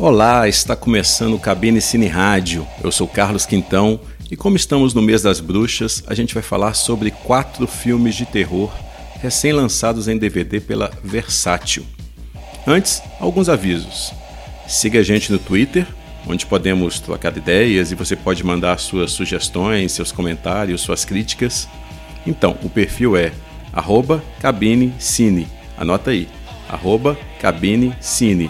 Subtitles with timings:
[0.00, 2.64] Olá, está começando o Cabine Cine Rádio.
[2.84, 3.98] Eu sou Carlos Quintão
[4.30, 8.24] e como estamos no mês das bruxas, a gente vai falar sobre quatro filmes de
[8.24, 8.72] terror
[9.20, 11.84] recém-lançados em DVD pela Versátil.
[12.64, 14.12] Antes, alguns avisos.
[14.68, 15.84] Siga a gente no Twitter,
[16.28, 21.68] onde podemos trocar ideias e você pode mandar suas sugestões, seus comentários, suas críticas.
[22.24, 23.32] Então, o perfil é
[23.72, 25.48] arroba cabinecine.
[25.76, 26.28] Anota aí,
[26.68, 28.48] arroba cabinecine.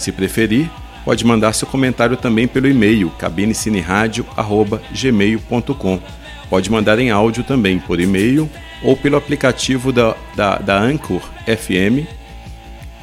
[0.00, 0.68] Se preferir,
[1.04, 6.00] pode mandar seu comentário também pelo e-mail cabinecineradio.gmail.com.
[6.48, 8.48] Pode mandar em áudio também por e-mail
[8.82, 12.08] ou pelo aplicativo da, da, da Anchor FM,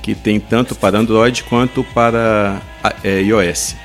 [0.01, 2.59] que tem tanto para Android quanto para
[3.03, 3.75] é, iOS.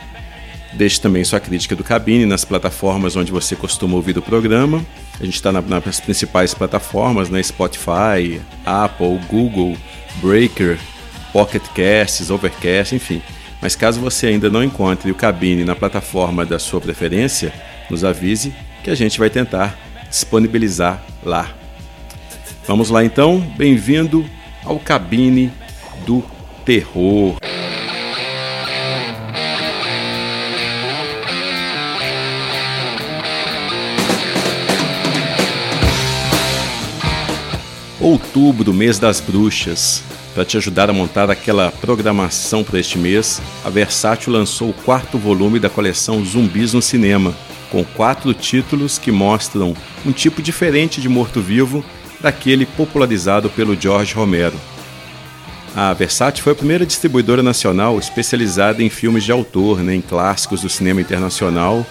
[0.73, 4.83] Deixe também sua crítica do Cabine nas plataformas onde você costuma ouvir o programa.
[5.21, 7.43] A gente está na, nas principais plataformas, né?
[7.43, 9.77] Spotify, Apple, Google,
[10.23, 10.79] Breaker,
[11.33, 13.23] Pocket Casts, Overcast, enfim.
[13.61, 17.53] Mas caso você ainda não encontre o Cabine na plataforma da sua preferência,
[17.89, 18.53] nos avise
[18.83, 19.79] que a gente vai tentar
[20.11, 21.49] disponibilizar lá.
[22.67, 24.29] Vamos lá então, bem-vindo
[24.65, 25.51] ao Cabine
[26.05, 26.25] do
[26.65, 27.37] Terror.
[38.01, 40.03] Outubro, mês das bruxas.
[40.35, 45.19] Para te ajudar a montar aquela programação para este mês, a Versátil lançou o quarto
[45.19, 47.35] volume da coleção Zumbis no Cinema,
[47.71, 49.77] com quatro títulos que mostram
[50.07, 51.85] um tipo diferente de morto-vivo
[52.19, 54.59] daquele popularizado pelo George Romero.
[55.77, 60.63] A Versátil foi a primeira distribuidora nacional especializada em filmes de autor, né, em clássicos
[60.63, 61.85] do cinema internacional,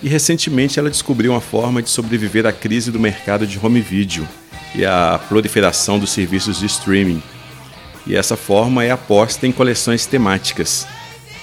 [0.00, 4.26] e recentemente ela descobriu uma forma de sobreviver à crise do mercado de home video
[4.72, 7.20] e à proliferação dos serviços de streaming
[8.08, 10.86] e essa forma é aposta em coleções temáticas,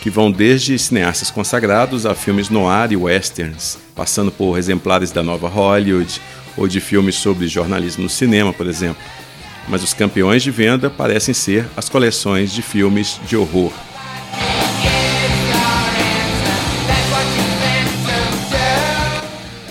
[0.02, 5.48] que vão desde cineastas consagrados a filmes noir e westerns, passando por exemplares da nova
[5.48, 6.20] Hollywood
[6.58, 9.02] ou de filmes sobre jornalismo no cinema, por exemplo.
[9.68, 13.72] Mas os campeões de venda parecem ser as coleções de filmes de horror.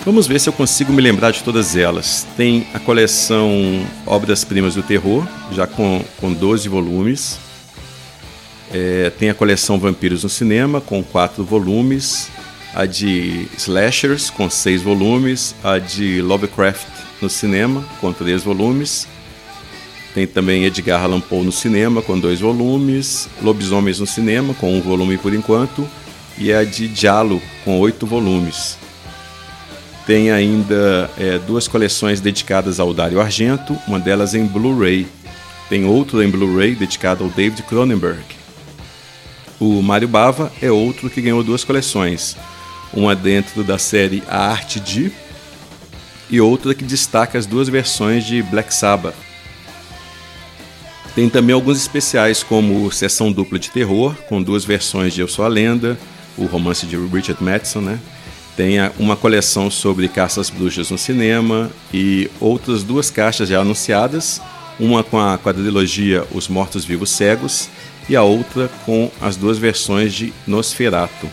[0.05, 2.27] Vamos ver se eu consigo me lembrar de todas elas.
[2.37, 7.39] Tem a coleção Obras-Primas do Terror, já com, com 12 volumes.
[8.71, 12.29] É, tem a coleção Vampiros no Cinema, com 4 volumes.
[12.75, 15.55] A de Slashers, com 6 volumes.
[15.63, 16.85] A de Lovecraft
[17.19, 19.07] no Cinema, com 3 volumes.
[20.13, 24.81] Tem também Edgar Allan Poe no cinema, com dois volumes, Lobisomens no cinema, com um
[24.81, 25.85] volume por enquanto,
[26.37, 28.77] e a de Diallo, com oito volumes.
[30.05, 35.07] Tem ainda é, duas coleções dedicadas ao Dario Argento, uma delas em Blu-ray.
[35.67, 38.23] Tem outra em Blu-ray dedicada ao David Cronenberg.
[39.59, 42.37] O Mário Bava é outro que ganhou duas coleções,
[42.93, 45.11] uma dentro da série A Arte de
[46.29, 49.15] e outra que destaca as duas versões de Black Sabbath.
[51.15, 55.45] Tem também alguns especiais como Sessão Dupla de Terror, com duas versões de Eu Sou
[55.45, 55.97] a Lenda,
[56.37, 57.99] o romance de Richard Madison, né?
[58.55, 64.41] Tem uma coleção sobre caças bruxas no cinema e outras duas caixas já anunciadas,
[64.79, 67.69] uma com a quadrilogia Os Mortos Vivos Cegos
[68.07, 71.29] e a outra com as duas versões de Nosferato.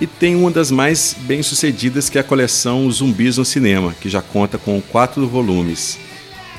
[0.00, 4.20] E tem uma das mais bem-sucedidas que é a coleção Zumbis no Cinema, que já
[4.20, 5.98] conta com quatro volumes.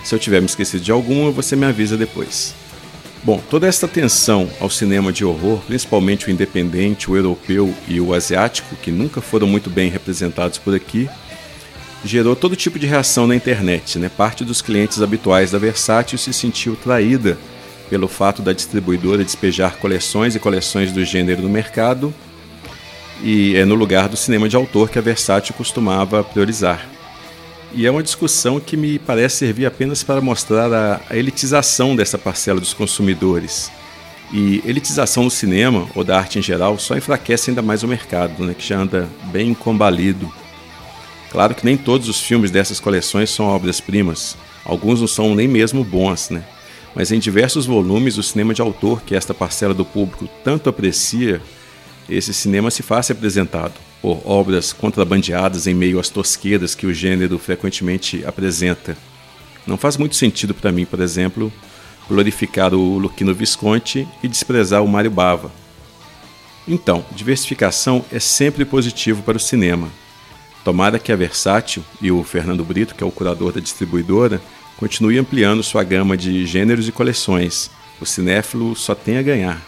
[0.05, 2.55] Se eu tiver me esquecido de alguma, você me avisa depois.
[3.23, 8.13] Bom, toda essa atenção ao cinema de horror, principalmente o independente, o europeu e o
[8.13, 11.09] asiático, que nunca foram muito bem representados por aqui,
[12.03, 13.97] gerou todo tipo de reação na internet.
[13.97, 14.09] Né?
[14.09, 17.37] Parte dos clientes habituais da Versátil se sentiu traída
[17.89, 22.13] pelo fato da distribuidora despejar coleções e coleções do gênero no mercado
[23.21, 26.92] e é no lugar do cinema de autor que a Versátil costumava priorizar.
[27.75, 32.19] E é uma discussão que me parece servir apenas para mostrar a, a elitização dessa
[32.19, 33.71] parcela dos consumidores.
[34.31, 38.43] E elitização do cinema ou da arte em geral só enfraquece ainda mais o mercado,
[38.43, 40.31] né, que já anda bem combalido.
[41.31, 45.83] Claro que nem todos os filmes dessas coleções são obras-primas, alguns não são nem mesmo
[45.83, 46.43] bons, né?
[46.93, 51.41] Mas em diversos volumes, o cinema de autor que esta parcela do público tanto aprecia,
[52.07, 53.73] esse cinema se faz apresentado
[54.03, 58.97] por obras contrabandeadas em meio às tosqueiras que o gênero frequentemente apresenta.
[59.65, 61.51] Não faz muito sentido para mim, por exemplo,
[62.09, 65.49] glorificar o Luquino Visconti e desprezar o Mário Bava.
[66.67, 69.87] Então, diversificação é sempre positivo para o cinema.
[70.65, 74.41] Tomara que a Versátil e o Fernando Brito, que é o curador da distribuidora,
[74.75, 77.71] continue ampliando sua gama de gêneros e coleções.
[78.01, 79.61] O cinéfilo só tem a ganhar.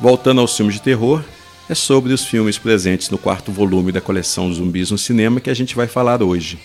[0.00, 1.22] Voltando aos filmes de terror,
[1.68, 5.54] é sobre os filmes presentes no quarto volume da coleção Zumbis no Cinema que a
[5.54, 6.58] gente vai falar hoje.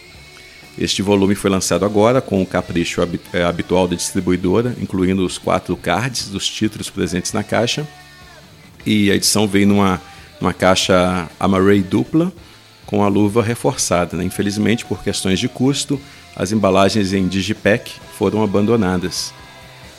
[0.77, 3.01] Este volume foi lançado agora com o capricho
[3.33, 7.85] é, habitual da distribuidora, incluindo os quatro cards dos títulos presentes na caixa.
[8.85, 10.01] E a edição veio numa,
[10.39, 12.31] numa caixa Amaray dupla
[12.85, 14.15] com a luva reforçada.
[14.15, 14.23] Né?
[14.23, 15.99] Infelizmente, por questões de custo,
[16.35, 19.33] as embalagens em Digipack foram abandonadas.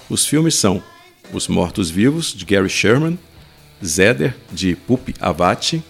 [0.09, 0.83] Os filmes são
[1.33, 3.19] Os Mortos-Vivos, de Gary Sherman,
[3.85, 5.83] Zeder, de Pupi Avati,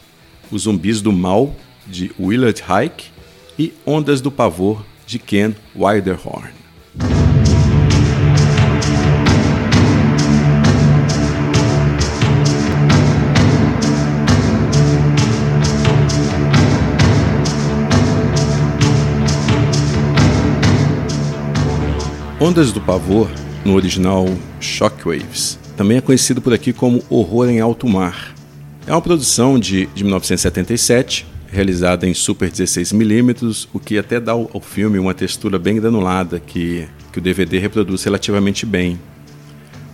[0.50, 1.54] Os Zumbis do Mal,
[1.86, 3.10] de Willard Hike
[3.58, 6.50] e Ondas do Pavor, de Ken Wilderhorn.
[22.40, 23.30] Ondas do Pavor,
[23.64, 24.26] no original
[24.60, 28.34] Shockwaves, também é conhecido por aqui como Horror em Alto Mar.
[28.86, 34.60] É uma produção de, de 1977 realizada em Super 16mm, o que até dá ao
[34.60, 38.98] filme uma textura bem granulada que, que o DVD reproduz relativamente bem.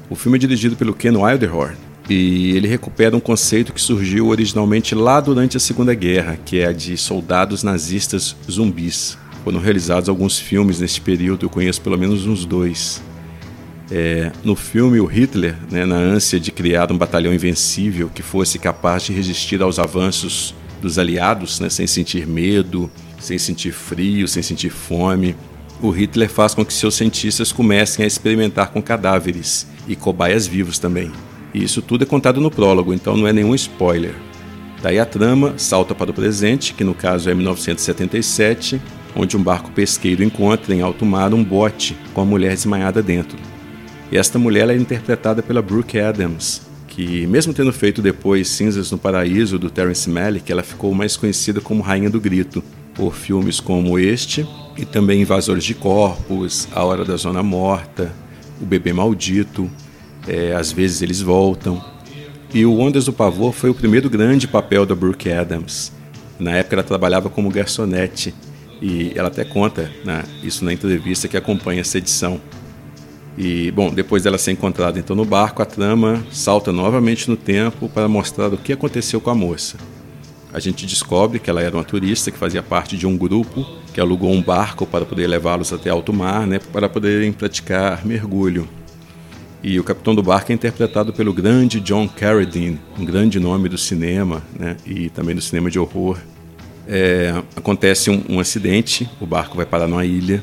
[0.08, 1.76] O filme é dirigido pelo Ken Wilderhorn
[2.08, 6.66] e ele recupera um conceito que surgiu originalmente lá durante a Segunda Guerra, que é
[6.66, 9.18] a de soldados nazistas zumbis.
[9.44, 13.02] Foram realizados alguns filmes nesse período, eu conheço pelo menos uns dois.
[13.90, 18.58] É, no filme, o Hitler, né, na ânsia de criar um batalhão invencível que fosse
[18.58, 24.42] capaz de resistir aos avanços dos aliados, né, sem sentir medo, sem sentir frio, sem
[24.42, 25.34] sentir fome.
[25.80, 30.78] O Hitler faz com que seus cientistas comecem a experimentar com cadáveres e cobaias vivos
[30.78, 31.10] também.
[31.54, 34.14] E isso tudo é contado no prólogo, então não é nenhum spoiler.
[34.82, 38.80] Daí a trama salta para o presente, que no caso é 1977,
[39.16, 43.38] onde um barco pesqueiro encontra em alto mar um bote com a mulher desmaiada dentro.
[44.10, 48.98] E esta mulher é interpretada pela Brooke Adams, que, mesmo tendo feito depois Cinzas no
[48.98, 52.64] Paraíso do Terence Malick, ela ficou mais conhecida como Rainha do Grito,
[52.94, 54.44] por filmes como este
[54.76, 58.12] e também Invasores de Corpos, A Hora da Zona Morta,
[58.60, 59.70] O Bebê Maldito,
[60.26, 61.82] é, Às vezes Eles Voltam.
[62.52, 65.92] E o Ondas do Pavor foi o primeiro grande papel da Brooke Adams.
[66.40, 68.34] Na época ela trabalhava como garçonete
[68.82, 72.40] e ela até conta né, isso na entrevista que acompanha essa edição.
[73.40, 77.88] E, bom, depois dela ser encontrada então no barco, a trama salta novamente no tempo
[77.88, 79.76] para mostrar o que aconteceu com a moça.
[80.52, 83.64] A gente descobre que ela era uma turista que fazia parte de um grupo
[83.94, 88.68] que alugou um barco para poder levá-los até alto mar, né, para poderem praticar mergulho.
[89.62, 93.78] E o capitão do barco é interpretado pelo grande John Carradine, um grande nome do
[93.78, 96.18] cinema né, e também do cinema de horror.
[96.88, 100.42] É, acontece um, um acidente, o barco vai parar numa ilha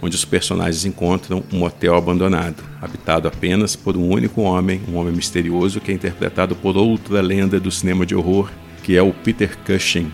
[0.00, 5.12] onde os personagens encontram um hotel abandonado, habitado apenas por um único homem, um homem
[5.12, 8.50] misterioso que é interpretado por outra lenda do cinema de horror,
[8.82, 10.10] que é o Peter Cushing.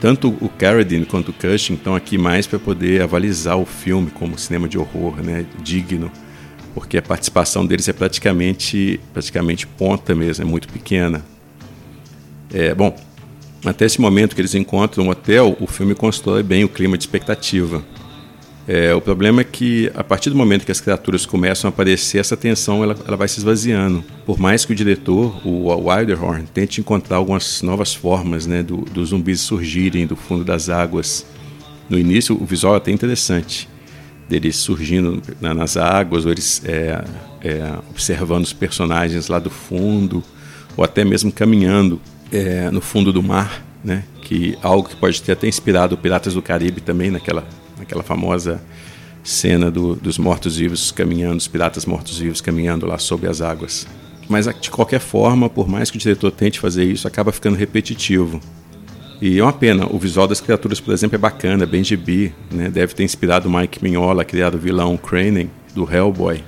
[0.00, 4.38] Tanto o Carradine quanto o Cushing estão aqui mais para poder avalizar o filme como
[4.38, 6.10] cinema de horror, né, digno,
[6.74, 11.24] porque a participação deles é praticamente, praticamente ponta mesmo, é muito pequena.
[12.52, 12.94] É, bom,
[13.64, 17.04] até esse momento que eles encontram um hotel, o filme constrói bem o clima de
[17.04, 17.82] expectativa.
[18.68, 22.18] É, o problema é que a partir do momento que as criaturas começam a aparecer,
[22.18, 24.04] essa tensão ela, ela vai se esvaziando.
[24.24, 29.10] Por mais que o diretor, o Wilderhorn, tente encontrar algumas novas formas né, do, dos
[29.10, 31.24] zumbis surgirem do fundo das águas.
[31.88, 33.68] No início, o visual é até interessante,
[34.28, 37.04] deles surgindo na, nas águas, ou eles é,
[37.42, 40.24] é, observando os personagens lá do fundo,
[40.76, 42.00] ou até mesmo caminhando
[42.32, 46.42] é, no fundo do mar, né, que algo que pode ter até inspirado Piratas do
[46.42, 47.46] Caribe também naquela
[47.80, 48.60] aquela famosa
[49.22, 53.86] cena do, dos mortos-vivos caminhando, os piratas mortos-vivos caminhando lá sobre as águas.
[54.28, 58.40] Mas de qualquer forma, por mais que o diretor tente fazer isso, acaba ficando repetitivo.
[59.20, 62.68] E é uma pena, o visual das criaturas, por exemplo, é bacana, bem gibi, né?
[62.68, 66.42] deve ter inspirado Mike Mignola a criar o vilão Crane do Hellboy.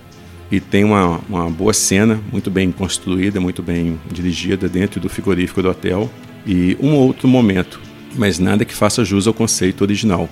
[0.50, 5.62] E tem uma, uma boa cena, muito bem construída, muito bem dirigida dentro do frigorífico
[5.62, 6.10] do hotel.
[6.46, 7.80] E um outro momento,
[8.14, 10.28] mas nada que faça jus ao conceito original.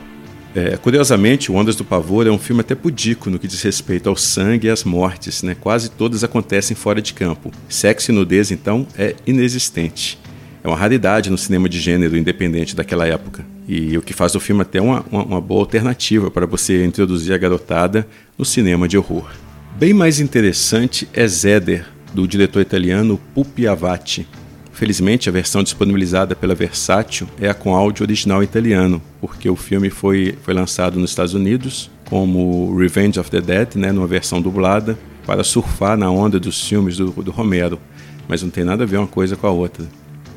[0.56, 4.08] É, curiosamente, o Ondas do Pavor é um filme até pudico no que diz respeito
[4.08, 5.54] ao sangue e às mortes, né?
[5.54, 7.52] Quase todas acontecem fora de campo.
[7.68, 10.18] Sexo e nudez, então, é inexistente.
[10.64, 13.44] É uma raridade no cinema de gênero independente daquela época.
[13.68, 17.34] E o que faz o filme até uma, uma, uma boa alternativa para você introduzir
[17.34, 18.08] a garotada
[18.38, 19.30] no cinema de horror.
[19.78, 21.84] Bem mais interessante é Zeder,
[22.14, 24.26] do diretor italiano Pupi Avati,
[24.76, 29.88] Felizmente, a versão disponibilizada pela Versátil é a com áudio original italiano, porque o filme
[29.88, 34.98] foi, foi lançado nos Estados Unidos como Revenge of the Dead, né, numa versão dublada,
[35.24, 37.80] para surfar na onda dos filmes do, do Romero.
[38.28, 39.86] mas não tem nada a ver uma coisa com a outra.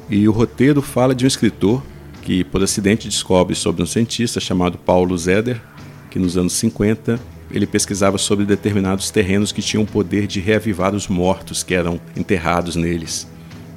[0.10, 1.84] E o roteiro fala de um escritor
[2.22, 5.62] que, por acidente, descobre sobre um cientista chamado Paulo Zeder,
[6.10, 7.19] que nos anos 50
[7.51, 12.00] ele pesquisava sobre determinados terrenos que tinham o poder de reavivar os mortos que eram
[12.15, 13.27] enterrados neles.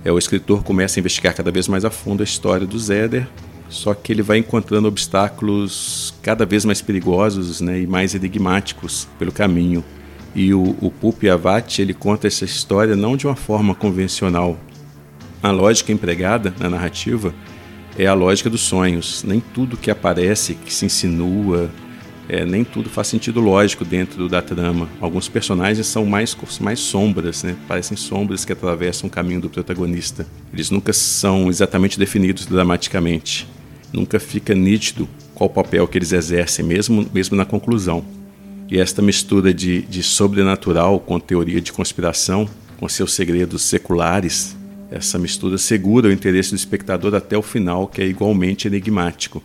[0.05, 3.29] É, o escritor começa a investigar cada vez mais a fundo a história do Zeder,
[3.69, 9.33] só que ele vai encontrando obstáculos cada vez mais perigosos né, e mais enigmáticos pelo
[9.33, 9.85] caminho.
[10.35, 14.59] E o, o Pupi Avati ele conta essa história não de uma forma convencional.
[15.43, 17.35] A lógica empregada na narrativa
[17.99, 19.23] é a lógica dos sonhos.
[19.25, 21.71] Nem tudo que aparece, que se insinua,
[22.29, 24.88] é, nem tudo faz sentido lógico dentro da trama.
[25.00, 27.57] Alguns personagens são mais, mais sombras, né?
[27.67, 30.26] parecem sombras que atravessam o caminho do protagonista.
[30.52, 33.49] Eles nunca são exatamente definidos dramaticamente.
[33.93, 38.05] Nunca fica nítido qual papel que eles exercem, mesmo, mesmo na conclusão.
[38.71, 42.49] E esta mistura de, de sobrenatural com teoria de conspiração,
[42.79, 44.57] com seus segredos seculares,
[44.91, 49.43] essa mistura segura o interesse do espectador até o final, que é igualmente enigmático.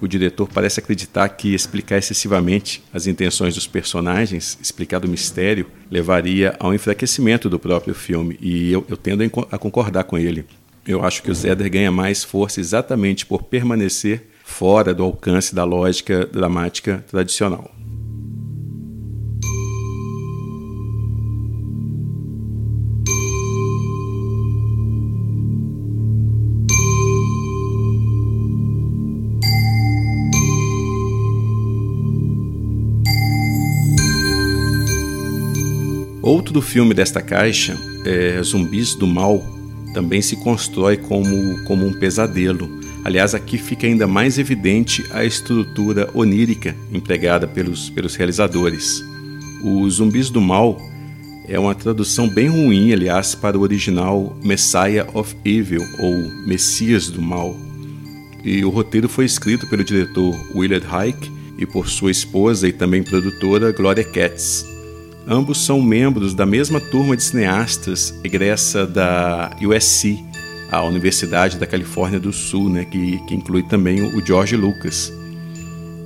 [0.00, 6.54] O diretor parece acreditar que explicar excessivamente as intenções dos personagens, explicar o mistério, levaria
[6.58, 10.44] ao enfraquecimento do próprio filme, e eu, eu tendo a concordar com ele.
[10.86, 15.64] Eu acho que o Zeder ganha mais força exatamente por permanecer fora do alcance da
[15.64, 17.70] lógica dramática tradicional.
[36.58, 39.40] Outro filme desta caixa, é Zumbis do Mal,
[39.94, 42.68] também se constrói como, como um pesadelo.
[43.04, 49.00] Aliás, aqui fica ainda mais evidente a estrutura onírica empregada pelos, pelos realizadores.
[49.62, 50.76] O Zumbis do Mal
[51.46, 56.12] é uma tradução bem ruim, aliás, para o original Messiah of Evil, ou
[56.44, 57.56] Messias do Mal.
[58.42, 63.04] E o roteiro foi escrito pelo diretor Willard Huyck e por sua esposa e também
[63.04, 64.77] produtora Gloria Katz.
[65.30, 70.18] Ambos são membros da mesma turma de cineastas egressa da USC,
[70.72, 75.12] a Universidade da Califórnia do Sul, né, que, que inclui também o George Lucas.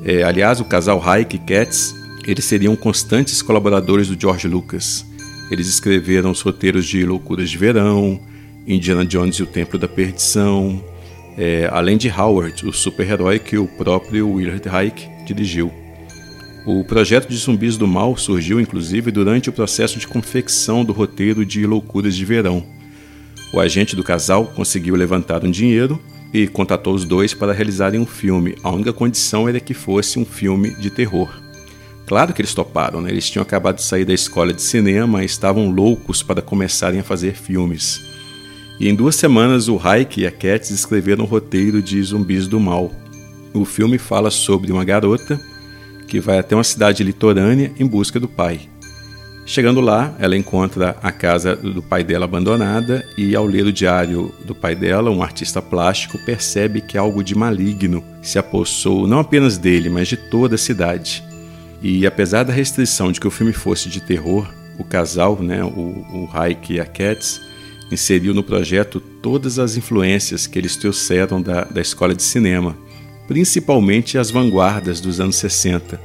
[0.04, 1.94] É, aliás, o casal Hayek e Katz,
[2.26, 5.06] eles seriam constantes colaboradores do George Lucas.
[5.52, 8.18] Eles escreveram os roteiros de Loucuras de Verão,
[8.66, 10.82] Indiana Jones e o Templo da Perdição,
[11.38, 15.81] é, além de Howard, o super-herói que o próprio Willard Hayek dirigiu.
[16.64, 21.44] O projeto de Zumbis do Mal surgiu inclusive durante o processo de confecção do roteiro
[21.44, 22.64] de Loucuras de Verão.
[23.52, 26.00] O agente do casal conseguiu levantar um dinheiro
[26.32, 28.54] e contatou os dois para realizarem um filme.
[28.62, 31.28] A única condição era que fosse um filme de terror.
[32.06, 33.10] Claro que eles toparam, né?
[33.10, 37.04] eles tinham acabado de sair da escola de cinema e estavam loucos para começarem a
[37.04, 38.00] fazer filmes.
[38.78, 42.60] E em duas semanas o Hayek e a Katz escreveram o roteiro de Zumbis do
[42.60, 42.92] Mal.
[43.52, 45.40] O filme fala sobre uma garota
[46.12, 48.68] que vai até uma cidade litorânea em busca do pai.
[49.46, 54.30] Chegando lá, ela encontra a casa do pai dela abandonada e, ao ler o diário
[54.44, 59.56] do pai dela, um artista plástico percebe que algo de maligno se apossou não apenas
[59.56, 61.24] dele, mas de toda a cidade.
[61.80, 64.46] E apesar da restrição de que o filme fosse de terror,
[64.78, 67.40] o casal, né, o, o Hayek e a Katz,
[67.90, 72.76] inseriu no projeto todas as influências que eles trouxeram da, da escola de cinema
[73.26, 76.00] principalmente as vanguardas dos anos 60.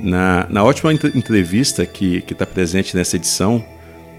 [0.00, 3.64] Na, na ótima entrevista que está presente nessa edição,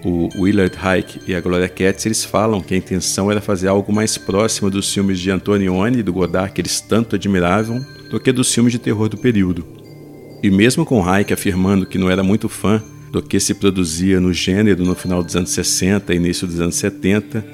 [0.04, 3.92] o Willard Hayek e a Gloria Katz eles falam que a intenção era fazer algo
[3.92, 8.32] mais próximo dos filmes de Antonioni e do Godard que eles tanto admiravam do que
[8.32, 9.66] dos filmes de terror do período.
[10.42, 14.32] E mesmo com Hayek afirmando que não era muito fã do que se produzia no
[14.32, 17.44] gênero no final dos anos 60 e início dos anos 70,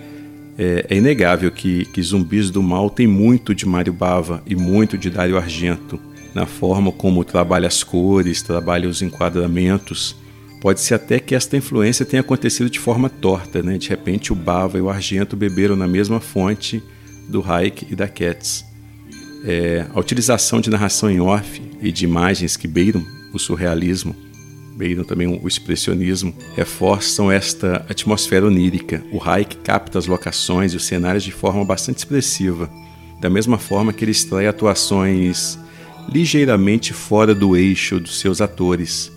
[0.57, 4.97] é, é, inegável que, que Zumbis do Mal tem muito de Mário Bava e muito
[4.97, 5.99] de Dario Argento,
[6.35, 10.17] na forma como trabalha as cores, trabalha os enquadramentos.
[10.61, 13.77] Pode ser até que esta influência tenha acontecido de forma torta, né?
[13.77, 16.83] De repente o Bava e o Argento beberam na mesma fonte
[17.29, 18.65] do Hayek e da Katz.
[19.45, 24.24] É, a utilização de narração em off e de imagens que beiram o surrealismo
[24.76, 29.02] beiram também o expressionismo, reforçam esta atmosfera onírica.
[29.12, 32.69] O Hayek capta as locações e os cenários de forma bastante expressiva,
[33.21, 35.59] da mesma forma que ele extrai atuações
[36.09, 39.11] ligeiramente fora do eixo dos seus atores.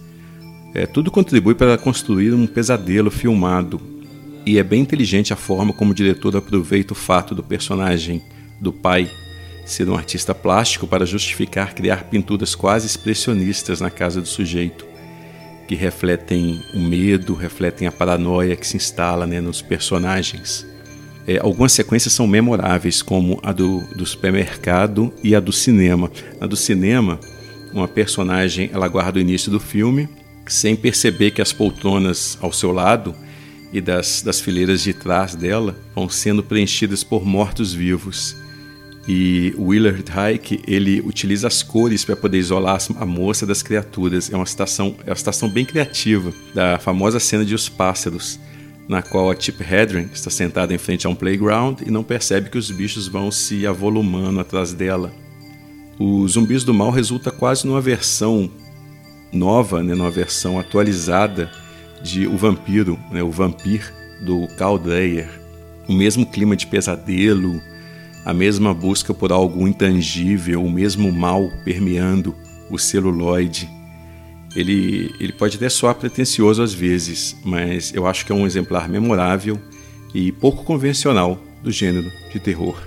[0.74, 3.82] É, tudo contribui para construir um pesadelo filmado,
[4.46, 8.22] e é bem inteligente a forma como o diretor aproveita o fato do personagem,
[8.62, 9.10] do pai,
[9.66, 14.86] ser um artista plástico para justificar criar pinturas quase expressionistas na casa do sujeito
[15.68, 20.66] que refletem o medo, refletem a paranoia que se instala né, nos personagens.
[21.28, 26.10] É, algumas sequências são memoráveis, como a do, do supermercado e a do cinema.
[26.40, 27.20] A do cinema,
[27.74, 30.08] uma personagem ela guarda o início do filme,
[30.48, 33.14] sem perceber que as poltronas ao seu lado
[33.74, 38.47] e das, das fileiras de trás dela vão sendo preenchidas por mortos-vivos.
[39.08, 44.32] E Willard Huyck, ele utiliza as cores para poder isolar a moça das criaturas.
[44.32, 48.38] É uma citação, é uma citação bem criativa da famosa cena de Os Pássaros,
[48.88, 52.50] na qual a Chip Hedren está sentada em frente a um playground e não percebe
[52.50, 55.14] que os bichos vão se avolumando atrás dela.
[55.98, 58.52] O Zumbis do Mal resulta quase numa versão
[59.32, 61.50] nova, né, numa versão atualizada
[62.04, 65.30] de O Vampiro, né, o Vampir do Carl Dreyer.
[65.88, 67.62] O mesmo clima de pesadelo,
[68.28, 72.36] a mesma busca por algo intangível, o mesmo mal permeando
[72.70, 73.70] o celuloide.
[74.54, 78.90] Ele, ele pode até soar pretensioso às vezes, mas eu acho que é um exemplar
[78.90, 79.58] memorável
[80.14, 82.78] e pouco convencional do gênero de terror.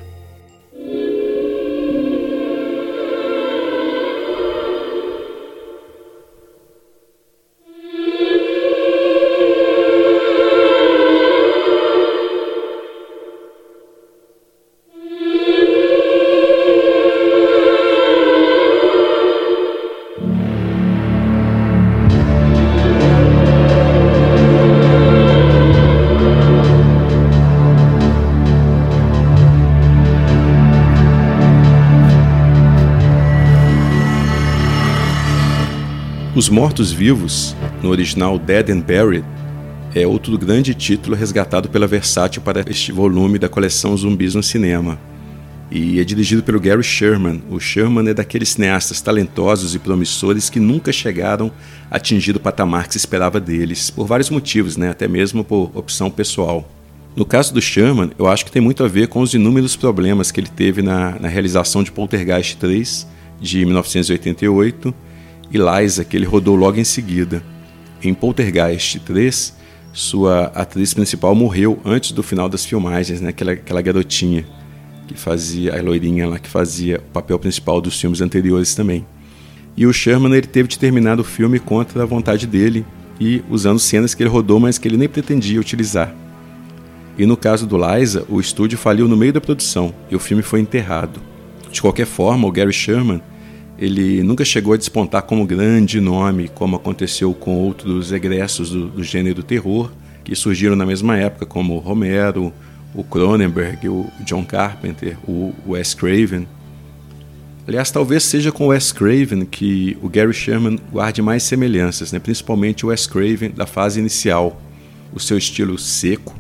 [36.60, 39.24] Mortos-Vivos, no original Dead and Buried,
[39.94, 45.00] é outro grande título resgatado pela Versátil para este volume da coleção Zumbis no Cinema.
[45.70, 47.42] E é dirigido pelo Gary Sherman.
[47.48, 51.50] O Sherman é daqueles cineastas talentosos e promissores que nunca chegaram
[51.90, 54.90] a atingir o patamar que se esperava deles, por vários motivos, né?
[54.90, 56.70] até mesmo por opção pessoal.
[57.16, 60.30] No caso do Sherman, eu acho que tem muito a ver com os inúmeros problemas
[60.30, 63.06] que ele teve na, na realização de Poltergeist 3,
[63.40, 64.94] de 1988,
[65.50, 67.42] e Liza, que ele rodou logo em seguida.
[68.02, 69.54] Em Poltergeist 3,
[69.92, 73.30] sua atriz principal morreu antes do final das filmagens, né?
[73.30, 74.44] aquela, aquela garotinha
[75.06, 79.04] que fazia, a loirinha lá que fazia o papel principal dos filmes anteriores também.
[79.76, 82.86] E o Sherman ele teve de terminar o filme contra a vontade dele
[83.18, 86.14] e usando cenas que ele rodou, mas que ele nem pretendia utilizar.
[87.18, 90.42] E no caso do Liza, o estúdio faliu no meio da produção e o filme
[90.42, 91.20] foi enterrado.
[91.70, 93.20] De qualquer forma, o Gary Sherman
[93.80, 99.02] ele nunca chegou a despontar como grande nome, como aconteceu com outros egressos do, do
[99.02, 99.90] gênero terror,
[100.22, 102.52] que surgiram na mesma época, como Romero,
[102.94, 106.46] o Cronenberg, o John Carpenter, o Wes Craven.
[107.66, 112.18] Aliás, talvez seja com Wes Craven que o Gary Sherman guarde mais semelhanças, né?
[112.18, 114.60] principalmente o Wes Craven da fase inicial.
[115.10, 116.38] O seu estilo seco,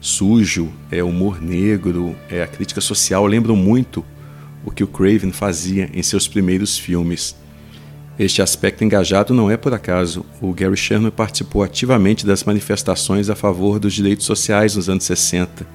[0.00, 4.04] sujo, é humor negro, é a crítica social lembram muito
[4.68, 7.34] o que o Craven fazia em seus primeiros filmes.
[8.18, 10.26] Este aspecto engajado não é por acaso.
[10.42, 15.66] O Gary Sherman participou ativamente das manifestações a favor dos direitos sociais nos anos 60,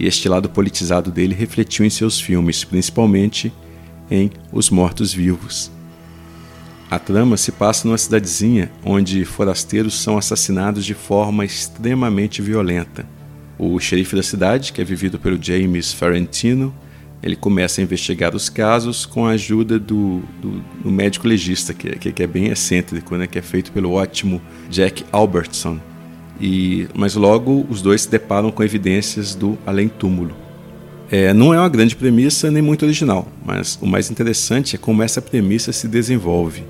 [0.00, 3.52] e este lado politizado dele refletiu em seus filmes, principalmente
[4.10, 5.70] em Os Mortos-Vivos.
[6.90, 13.06] A trama se passa numa cidadezinha onde forasteiros são assassinados de forma extremamente violenta.
[13.58, 16.74] O xerife da cidade, que é vivido pelo James Ferrentino,
[17.24, 21.96] ele começa a investigar os casos com a ajuda do, do, do médico legista, que,
[21.96, 25.80] que, que, é bem excêntrico, né, que é feito pelo ótimo Jack Albertson.
[26.38, 30.36] E, mas logo os dois se deparam com evidências do além-túmulo.
[31.10, 35.02] É, não é uma grande premissa nem muito original, mas o mais interessante é como
[35.02, 36.62] essa premissa se desenvolve.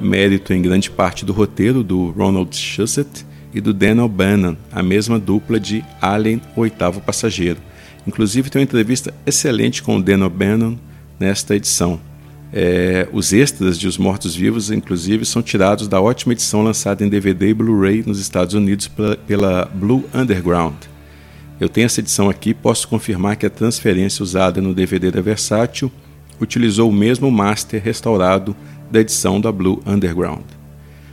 [0.00, 5.18] Mérito em grande parte do roteiro do Ronald Shusett e do Dan O'Bannon, a mesma
[5.18, 7.58] dupla de Alien, o oitavo passageiro,
[8.06, 10.76] Inclusive tem uma entrevista excelente com o Dan O'Bannon
[11.18, 12.00] nesta edição.
[12.52, 17.48] É, os extras de Os Mortos-Vivos, inclusive, são tirados da ótima edição lançada em DVD
[17.48, 20.74] e Blu-ray nos Estados Unidos pela, pela Blue Underground.
[21.58, 25.22] Eu tenho essa edição aqui e posso confirmar que a transferência usada no DVD da
[25.22, 25.90] Versátil
[26.40, 28.54] utilizou o mesmo master restaurado
[28.90, 30.61] da edição da Blue Underground.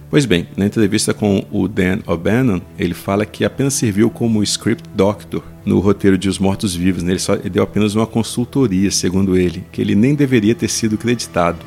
[0.10, 4.84] Pois bem, na entrevista com o Dan O'Bannon, ele fala que apenas serviu como script
[4.95, 7.04] doctor no roteiro de Os Mortos-Vivos.
[7.04, 7.12] Né?
[7.12, 11.60] Ele só deu apenas uma consultoria, segundo ele, que ele nem deveria ter sido creditado.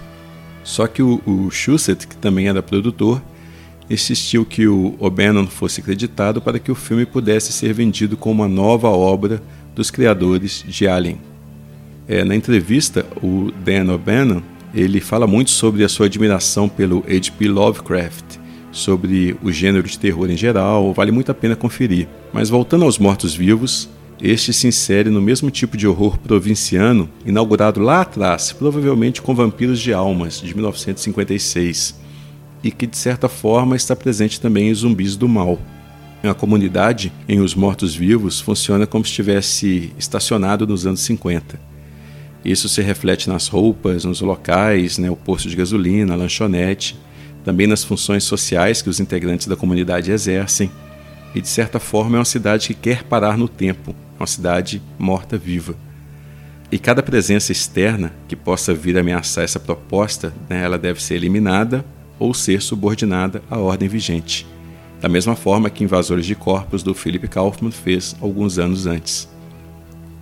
[0.65, 3.23] Só que o, o que também era produtor,
[3.89, 8.49] insistiu que o O'Bannon fosse creditado para que o filme pudesse ser vendido como uma
[8.49, 9.41] nova obra
[9.73, 11.21] dos criadores de Alien.
[12.09, 14.43] É, na entrevista, o Dan O'Bannon
[14.75, 17.49] ele fala muito sobre a sua admiração pelo H.P.
[17.49, 22.09] Lovecraft sobre o gênero de terror em geral, vale muito a pena conferir.
[22.33, 23.89] Mas voltando aos mortos-vivos,
[24.21, 29.79] este se insere no mesmo tipo de horror provinciano, inaugurado lá atrás, provavelmente com Vampiros
[29.79, 32.01] de Almas, de 1956,
[32.65, 35.59] e que de certa forma está presente também em Zumbis do Mal.
[36.23, 41.72] A comunidade em Os Mortos-Vivos funciona como se estivesse estacionado nos anos 50.
[42.45, 46.99] Isso se reflete nas roupas, nos locais, né, o posto de gasolina, a lanchonete,
[47.45, 50.71] também nas funções sociais que os integrantes da comunidade exercem.
[51.35, 55.75] E de certa forma é uma cidade que quer parar no tempo, uma cidade morta-viva.
[56.71, 61.85] E cada presença externa que possa vir ameaçar essa proposta, né, ela deve ser eliminada
[62.19, 64.47] ou ser subordinada à ordem vigente,
[65.01, 69.32] da mesma forma que Invasores de Corpos do Philip Kaufman fez alguns anos antes.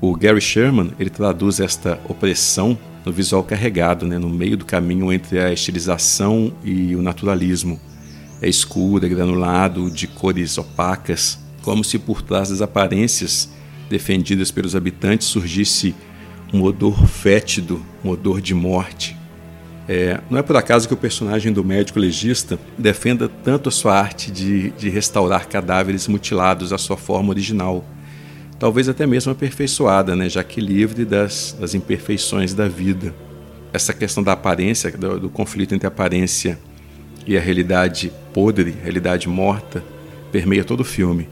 [0.01, 5.13] O Gary Sherman ele traduz esta opressão no visual carregado, né, no meio do caminho
[5.13, 7.79] entre a estilização e o naturalismo.
[8.41, 13.51] É escuro, é granulado, de cores opacas, como se por trás das aparências
[13.91, 15.95] defendidas pelos habitantes surgisse
[16.53, 19.15] um odor fétido, um odor de morte.
[19.87, 23.99] É, não é por acaso que o personagem do médico legista defenda tanto a sua
[23.99, 27.85] arte de, de restaurar cadáveres mutilados à sua forma original
[28.61, 33.15] talvez até mesmo aperfeiçoada, né, já que livre das, das imperfeições da vida.
[33.73, 36.59] Essa questão da aparência, do, do conflito entre a aparência
[37.27, 39.83] e a realidade podre, realidade morta,
[40.31, 41.27] permeia todo o filme.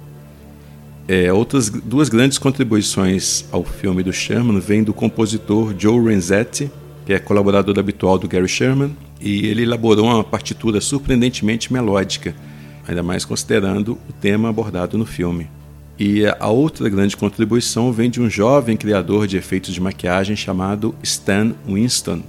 [1.06, 6.70] É, outras duas grandes contribuições ao filme do Sherman vêm do compositor Joe Renzetti,
[7.04, 12.34] que é colaborador habitual do Gary Sherman, e ele elaborou uma partitura surpreendentemente melódica,
[12.86, 15.57] ainda mais considerando o tema abordado no filme.
[15.98, 20.94] E a outra grande contribuição vem de um jovem criador de efeitos de maquiagem chamado
[21.02, 22.22] Stan Winston,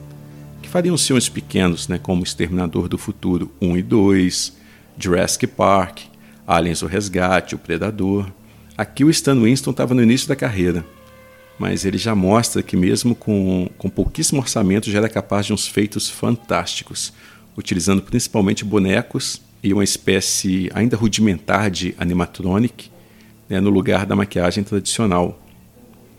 [0.60, 4.58] que faria uns filmes pequenos, né, como Exterminador do Futuro 1 e 2,
[4.98, 6.00] Jurassic Park,
[6.48, 8.32] Aliens o Resgate, O Predador.
[8.76, 10.84] Aqui o Stan Winston estava no início da carreira,
[11.60, 15.68] mas ele já mostra que mesmo com, com pouquíssimo orçamento já era capaz de uns
[15.68, 17.14] feitos fantásticos,
[17.56, 22.90] utilizando principalmente bonecos e uma espécie ainda rudimentar de animatronic,
[23.50, 25.42] né, no lugar da maquiagem tradicional.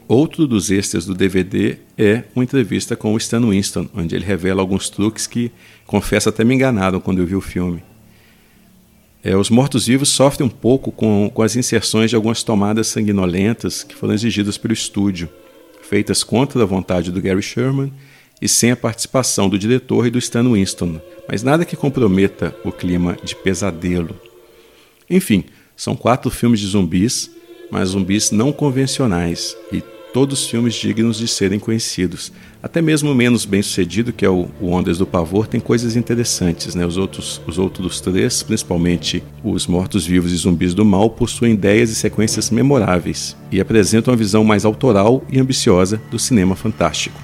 [0.08, 4.60] Outro dos extras do DVD é uma entrevista com o Stan Winston, onde ele revela
[4.60, 5.52] alguns truques que,
[5.86, 7.82] confesso, até me enganaram quando eu vi o filme.
[9.22, 13.94] É, os mortos-vivos sofrem um pouco com, com as inserções de algumas tomadas sanguinolentas que
[13.94, 15.28] foram exigidas pelo estúdio,
[15.82, 17.92] feitas contra a vontade do Gary Sherman
[18.40, 22.72] e sem a participação do diretor e do Stan Winston, mas nada que comprometa o
[22.72, 24.18] clima de pesadelo.
[25.08, 25.44] Enfim,
[25.80, 27.30] são quatro filmes de zumbis,
[27.70, 32.30] mas zumbis não convencionais e todos filmes dignos de serem conhecidos.
[32.62, 35.96] Até mesmo o menos bem sucedido, que é o, o Ondas do Pavor, tem coisas
[35.96, 36.74] interessantes.
[36.74, 36.84] Né?
[36.84, 41.94] Os, outros, os outros três, principalmente os Mortos-Vivos e Zumbis do Mal, possuem ideias e
[41.94, 47.18] sequências memoráveis e apresentam uma visão mais autoral e ambiciosa do cinema fantástico.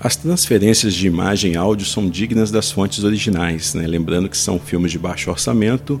[0.00, 3.86] As transferências de imagem e áudio são dignas das fontes originais, né?
[3.86, 6.00] lembrando que são filmes de baixo orçamento,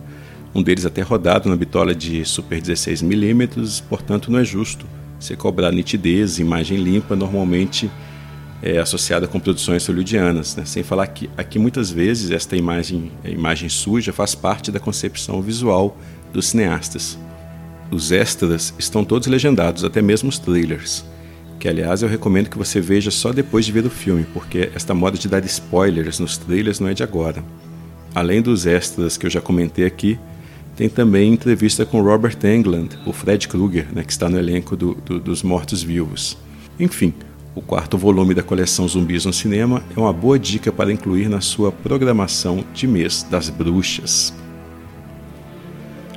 [0.54, 4.86] um deles até rodado na bitola de Super 16mm, portanto não é justo
[5.22, 7.88] você cobrar nitidez, imagem limpa, normalmente
[8.60, 10.56] é associada com produções hollywoodianas.
[10.56, 10.64] Né?
[10.64, 15.96] Sem falar que aqui muitas vezes esta imagem, imagem suja faz parte da concepção visual
[16.32, 17.16] dos cineastas.
[17.90, 21.04] Os extras estão todos legendados, até mesmo os trailers,
[21.60, 24.94] que aliás eu recomendo que você veja só depois de ver o filme, porque esta
[24.94, 27.44] moda de dar spoilers nos trailers não é de agora.
[28.14, 30.18] Além dos extras que eu já comentei aqui,
[30.76, 34.94] tem também entrevista com Robert Englund, o Fred Krueger, né, que está no elenco do,
[34.94, 36.38] do, dos Mortos-Vivos.
[36.80, 37.12] Enfim,
[37.54, 41.42] o quarto volume da coleção Zumbis no Cinema é uma boa dica para incluir na
[41.42, 44.32] sua programação de mês das bruxas.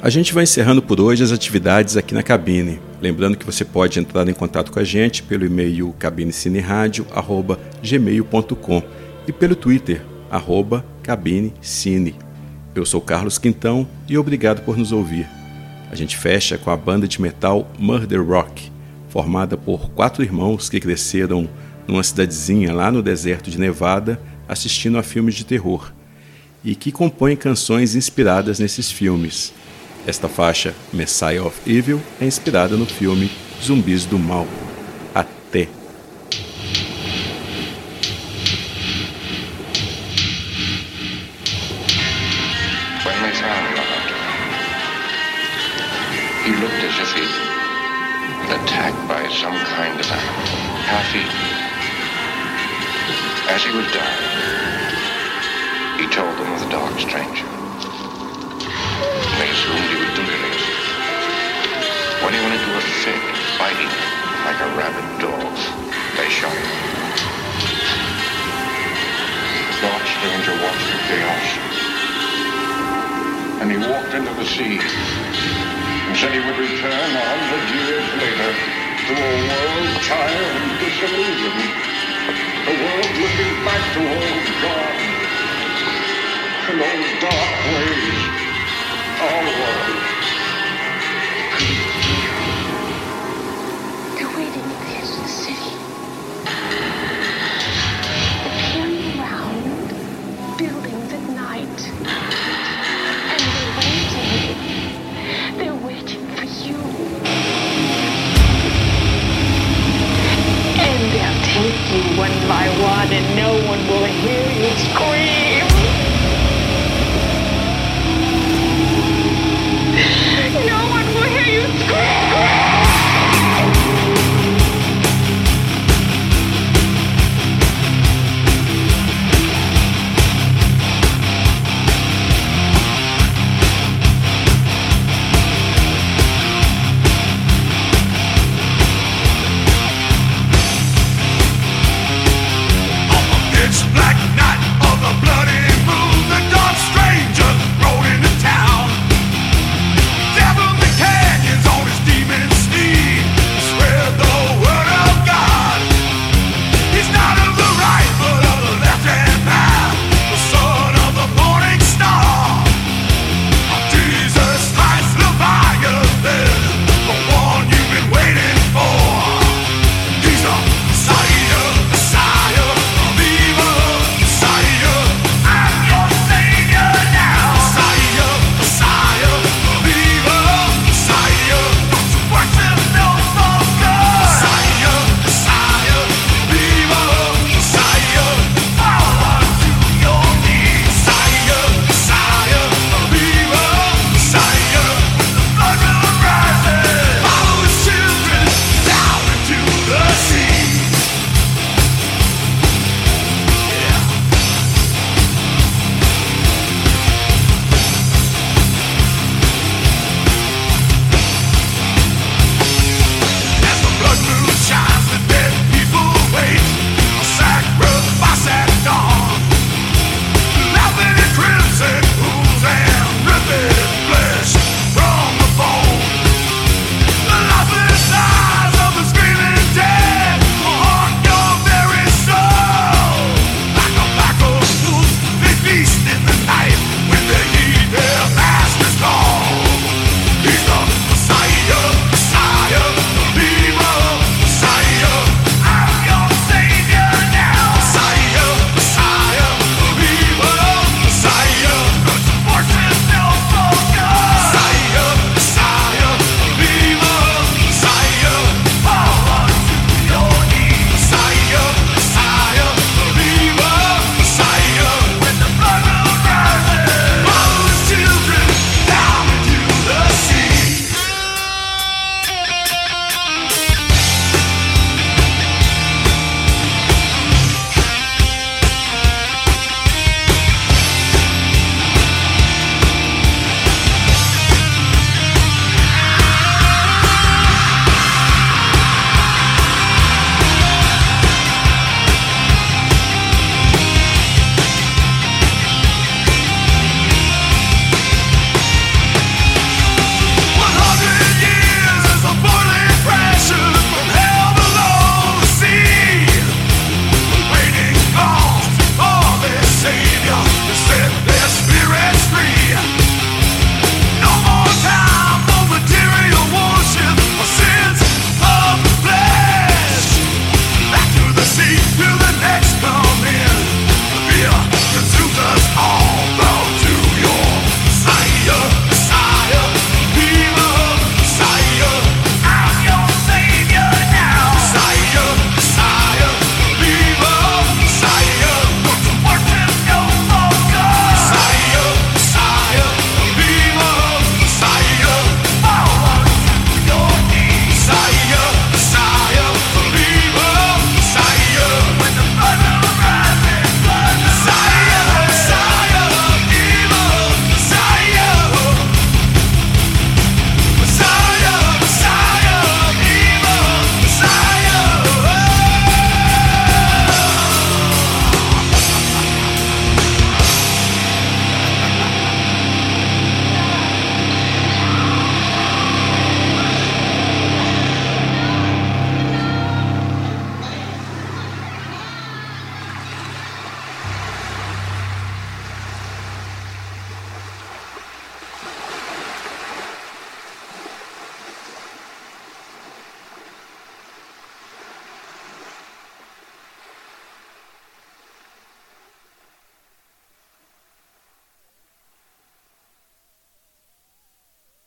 [0.02, 2.80] A gente vai encerrando por hoje as atividades aqui na cabine.
[3.02, 8.84] Lembrando que você pode entrar em contato com a gente pelo e-mail cabinecineradio.gmail.com
[9.28, 12.25] e pelo Twitter, arroba cabinecine.
[12.76, 15.26] Eu sou Carlos Quintão e obrigado por nos ouvir.
[15.90, 18.70] A gente fecha com a banda de metal Murder Rock,
[19.08, 21.48] formada por quatro irmãos que cresceram
[21.88, 25.94] numa cidadezinha lá no deserto de Nevada assistindo a filmes de terror
[26.66, 29.54] e que compõem canções inspiradas nesses filmes.
[30.06, 33.32] Esta faixa, Messiah of Evil, é inspirada no filme
[33.64, 34.46] Zumbis do Mal.
[35.14, 35.85] Até!
[53.47, 54.25] As he was dying,
[56.01, 57.45] he told them of the dark stranger
[59.38, 60.65] They assumed he was delirious.
[62.25, 63.21] When he went into a fit,
[63.62, 63.93] biting
[64.49, 65.53] like a rabid dog,
[66.17, 66.73] they shot him.
[69.69, 71.47] The dark Stranger watched the chaos.
[73.62, 78.51] And he walked into the sea and said he would return a hundred years later
[79.05, 81.85] to a world tired and disillusioned.
[82.84, 85.26] World looking back to old God
[86.70, 88.48] and old dark ways.
[89.08, 90.05] Our world.